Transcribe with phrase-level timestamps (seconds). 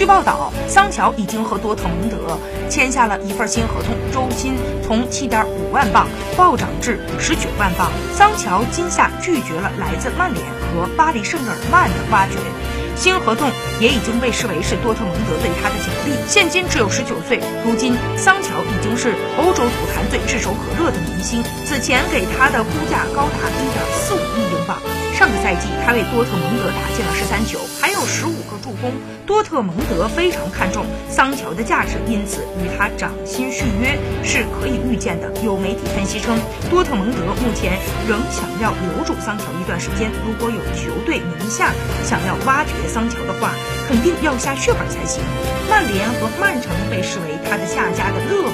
[0.00, 2.38] 据报道，桑乔已经和多特蒙德
[2.70, 7.92] 签下了一份新合同，周薪从七点五万镑暴涨至十九万镑。
[8.14, 12.32] 桑乔今夏拒绝了来自曼联和巴黎圣日耳曼的挖掘。
[12.96, 16.16] 新合同也已经被视为是多特蒙德对他的奖励。
[16.26, 21.44] 现今只有十九岁，如今桑乔已经是欧洲足坛最炙手可热的明星。
[21.66, 24.50] 此前给他的估价高达一点四五亿英镑。
[24.50, 24.59] 上个
[25.50, 28.92] 赛季他为多特蒙德打进了十三球，还有十五个助攻。
[29.26, 35.26] 多特蒙德非常看重桑乔的价值，因此与他涨薪续约是可以预见的。
[35.42, 36.38] 有媒体分析称，
[36.70, 40.12] 多特蒙德目前仍想要留住桑乔一段时间。
[40.24, 41.72] 如果有球队名下
[42.06, 43.50] 想要挖掘桑乔的话，
[43.88, 45.20] 肯定要下血本才行。
[45.68, 48.46] 曼联和曼城被视为他的下家的热。